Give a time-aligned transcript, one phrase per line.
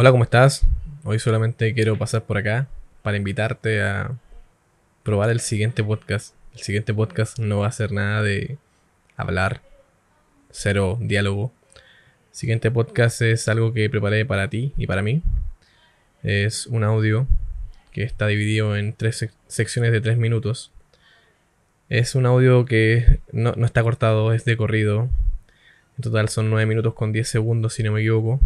[0.00, 0.64] Hola, ¿cómo estás?
[1.02, 2.68] Hoy solamente quiero pasar por acá
[3.02, 4.12] para invitarte a
[5.02, 6.36] probar el siguiente podcast.
[6.54, 8.58] El siguiente podcast no va a ser nada de
[9.16, 9.60] hablar,
[10.52, 11.52] cero diálogo.
[11.74, 15.20] El siguiente podcast es algo que preparé para ti y para mí.
[16.22, 17.26] Es un audio
[17.90, 20.70] que está dividido en tres secciones de tres minutos.
[21.88, 25.08] Es un audio que no, no está cortado, es de corrido.
[25.96, 28.38] En total son 9 minutos con 10 segundos, si no me equivoco.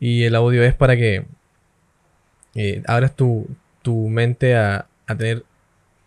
[0.00, 1.24] Y el audio es para que
[2.54, 3.48] eh, abras tu,
[4.08, 5.44] mente a, tener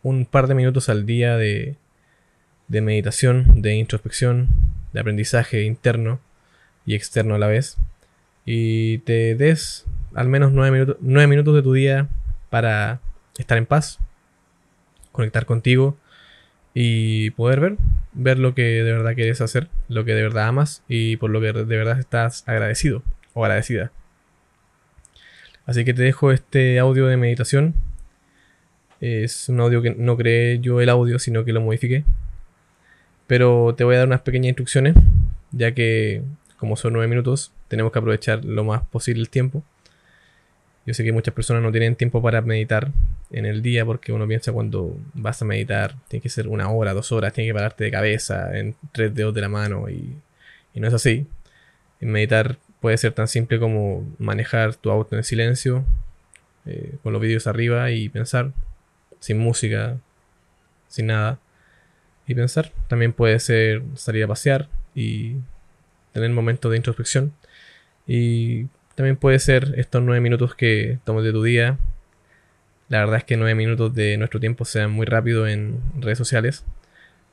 [0.04, 1.76] un par de minutos al día de,
[2.68, 4.50] de meditación, de introspección,
[4.94, 6.20] de aprendizaje interno
[6.86, 7.78] y externo a la vez.
[8.46, 12.08] Y te des al menos 9 minutos, minutos de tu día
[12.50, 13.02] para
[13.38, 14.00] estar en paz,
[15.12, 15.98] conectar contigo
[16.74, 17.78] y poder ver,
[18.14, 21.42] ver lo que de verdad quieres hacer, lo que de verdad amas y por lo
[21.42, 23.04] que de verdad estás agradecido
[23.44, 23.92] agradecida.
[25.66, 27.76] Así que te dejo este audio de meditación.
[29.02, 32.06] Es un audio que no creé yo el audio, sino que lo modifiqué.
[33.28, 34.96] Pero te voy a dar unas pequeñas instrucciones,
[35.52, 36.24] ya que
[36.58, 39.64] como son nueve minutos, tenemos que aprovechar lo más posible el tiempo.
[40.86, 42.92] Yo sé que muchas personas no tienen tiempo para meditar
[43.30, 46.94] en el día porque uno piensa cuando vas a meditar tiene que ser una hora,
[46.94, 50.16] dos horas, tiene que pararte de cabeza en tres dedos de la mano y,
[50.74, 51.28] y no es así.
[52.00, 55.86] Meditar puede ser tan simple como manejar tu auto en silencio,
[56.66, 58.52] eh, con los vídeos arriba y pensar,
[59.20, 59.98] sin música,
[60.88, 61.40] sin nada,
[62.28, 62.72] y pensar.
[62.88, 65.38] También puede ser salir a pasear y
[66.12, 67.34] tener momentos de introspección.
[68.06, 71.78] Y también puede ser estos nueve minutos que tomes de tu día.
[72.90, 76.66] La verdad es que nueve minutos de nuestro tiempo sean muy rápido en redes sociales.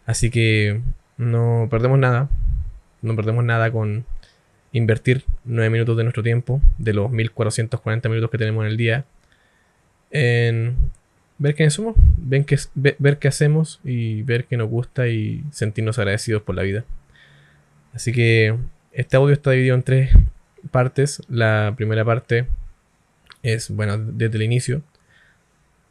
[0.06, 0.81] Así que
[1.17, 2.29] no perdemos nada.
[3.03, 4.05] No perdemos nada con
[4.75, 9.06] invertir 9 minutos de nuestro tiempo, de los 1440 minutos que tenemos en el día,
[10.11, 10.77] en
[11.39, 15.98] ver quiénes somos, ver qué, ver qué hacemos y ver qué nos gusta y sentirnos
[15.98, 16.85] agradecidos por la vida.
[17.95, 18.57] Así que
[18.92, 20.11] este audio está dividido en tres
[20.70, 21.23] partes.
[21.29, 22.46] La primera parte
[23.42, 24.83] es, bueno, desde el inicio.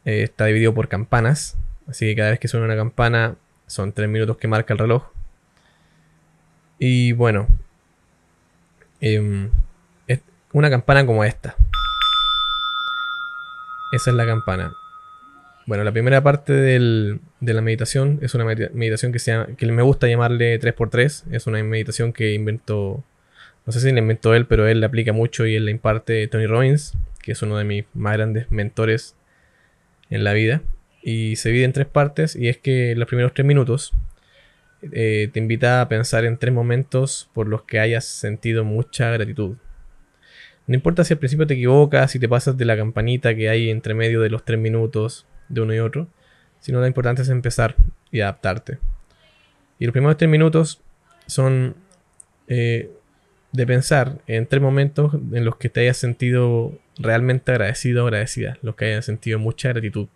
[0.04, 1.56] Eh, está dividido por campanas.
[1.86, 5.04] Así que cada vez que suena una campana son 3 minutos que marca el reloj.
[6.78, 7.48] Y bueno,
[9.06, 9.50] Em,
[10.54, 11.56] una campana como esta.
[13.92, 14.72] Esa es la campana.
[15.66, 20.08] Bueno, la primera parte de la meditación es una meditación que, se que me gusta
[20.08, 21.24] llamarle 3x3.
[21.32, 23.04] Es una meditación que inventó,
[23.66, 26.26] no sé si la inventó él, pero él la aplica mucho y él la imparte
[26.28, 29.16] Tony Robbins, que es uno de mis más grandes mentores
[30.08, 30.62] en la vida.
[31.02, 33.92] Y se divide en tres partes y es que los primeros tres minutos
[34.92, 39.56] eh, te invita a pensar en tres momentos por los que hayas sentido mucha gratitud.
[40.66, 43.70] No importa si al principio te equivocas, si te pasas de la campanita que hay
[43.70, 46.08] entre medio de los tres minutos de uno y otro,
[46.60, 47.76] sino lo importante es empezar
[48.10, 48.78] y adaptarte.
[49.78, 50.80] Y los primeros tres minutos
[51.26, 51.74] son
[52.48, 52.90] eh,
[53.52, 58.58] de pensar en tres momentos en los que te hayas sentido realmente agradecido o agradecida,
[58.62, 60.08] los que hayas sentido mucha gratitud.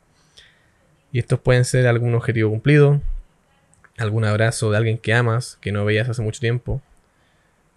[1.12, 3.00] Y estos pueden ser algún objetivo cumplido,
[3.98, 6.80] algún abrazo de alguien que amas, que no veías hace mucho tiempo.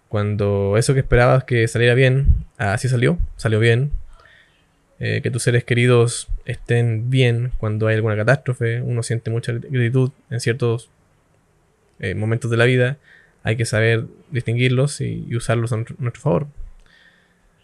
[0.08, 2.26] Cuando eso que esperabas que saliera bien,
[2.58, 3.92] así salió, salió bien.
[5.04, 10.12] Eh, que tus seres queridos estén bien cuando hay alguna catástrofe, uno siente mucha gratitud
[10.30, 10.90] en ciertos
[11.98, 12.98] eh, momentos de la vida,
[13.42, 16.46] hay que saber distinguirlos y, usarlos a nuestro, favor.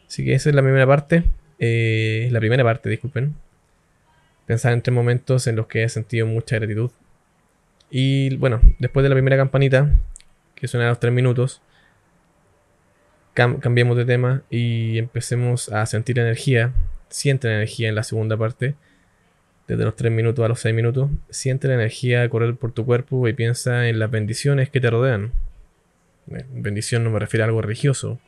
[0.09, 1.23] Así que esa es la primera parte,
[1.61, 3.37] eh, la primera parte, disculpen.
[4.47, 6.91] Pensar en tres momentos en los que he sentido mucha gratitud
[7.91, 9.91] y bueno, después de la primera campanita,
[10.55, 11.63] que suena a los 3 minutos,
[13.35, 16.73] cambiemos de tema y empecemos a sentir energía.
[17.09, 18.75] Siente la energía en la segunda parte,
[19.69, 21.11] desde los 3 minutos a los 6 minutos.
[21.31, 25.33] Siente la energía correr por tu cuerpo y piensa en las bendiciones que te rodean.
[26.27, 28.19] Bendición no me refiere a algo religioso.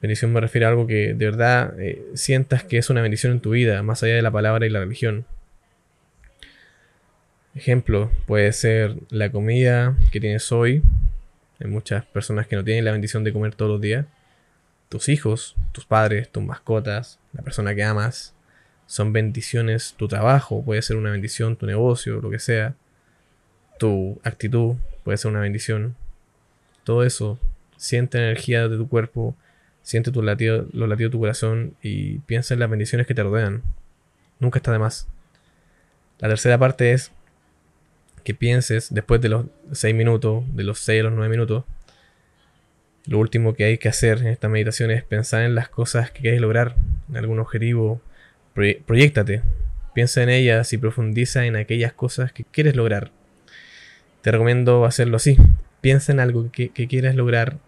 [0.00, 3.40] Bendición me refiere a algo que de verdad eh, sientas que es una bendición en
[3.40, 5.26] tu vida, más allá de la palabra y la religión.
[7.56, 10.82] Ejemplo, puede ser la comida que tienes hoy.
[11.58, 14.04] Hay muchas personas que no tienen la bendición de comer todos los días.
[14.90, 18.34] Tus hijos, tus padres, tus mascotas, la persona que amas,
[18.84, 19.94] son bendiciones.
[19.96, 22.74] Tu trabajo puede ser una bendición, tu negocio, lo que sea.
[23.78, 25.96] Tu actitud puede ser una bendición.
[26.84, 27.40] Todo eso,
[27.78, 29.34] siente la energía de tu cuerpo,
[29.80, 33.22] siente tu latido, los latidos de tu corazón y piensa en las bendiciones que te
[33.22, 33.62] rodean.
[34.40, 35.08] Nunca está de más.
[36.18, 37.12] La tercera parte es
[38.26, 41.64] que pienses después de los 6 minutos, de los 6 a los 9 minutos,
[43.06, 46.22] Lo último que hay que hacer en esta meditación es pensar en las cosas que
[46.22, 46.74] quieres lograr,
[47.08, 48.00] en algún objetivo.
[48.52, 49.42] proyectate,
[49.94, 53.12] piensa en ellas y profundiza en aquellas cosas que quieres lograr.
[54.22, 55.36] Te recomiendo hacerlo así.
[55.80, 57.58] Piensa en algo que, quieres lograr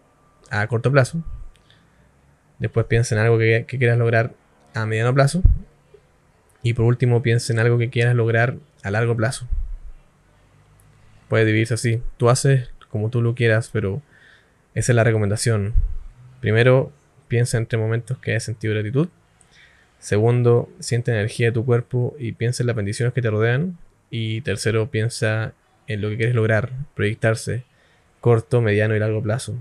[0.51, 1.23] a corto plazo.
[2.59, 4.33] Después piensa en algo que, que quieras lograr
[4.75, 5.41] a mediano plazo.
[6.65, 9.47] Y por último piensa en algo que quieras lograr a largo plazo.
[11.29, 12.03] Puede dividirse así.
[12.17, 14.03] Tú haces como tú lo quieras, pero
[14.75, 15.75] esa es la recomendación.
[16.41, 16.93] Primero,
[17.29, 19.09] piensa entre momentos que hayas sentido gratitud.
[19.99, 23.79] Segundo, siente energía de tu cuerpo y piensa en las bendiciones que te rodean.
[24.11, 25.53] Y tercero, piensa
[25.87, 27.65] en lo que quieres lograr, proyectarse,
[28.21, 29.57] corto, mediano y largo plazo.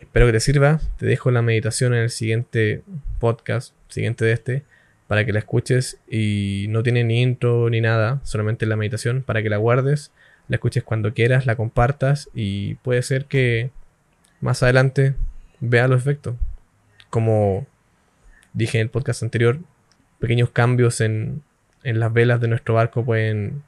[0.00, 0.80] Espero que te sirva.
[0.98, 2.82] Te dejo la meditación en el siguiente
[3.18, 4.62] podcast, siguiente de este,
[5.06, 9.42] para que la escuches y no tiene ni intro ni nada, solamente la meditación, para
[9.42, 10.12] que la guardes,
[10.48, 13.70] la escuches cuando quieras, la compartas y puede ser que
[14.40, 15.14] más adelante
[15.60, 16.36] vea los efectos.
[17.10, 17.66] Como
[18.52, 19.60] dije en el podcast anterior,
[20.18, 21.42] pequeños cambios en,
[21.84, 23.62] en las velas de nuestro barco pueden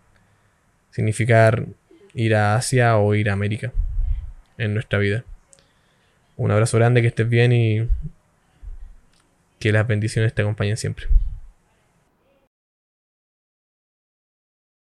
[0.91, 1.67] significar
[2.15, 3.73] ir a Asia o ir a América
[4.59, 5.25] en nuestra vida.
[6.37, 7.89] Un abrazo grande, que estés bien y
[9.59, 11.07] que las bendiciones te acompañen siempre.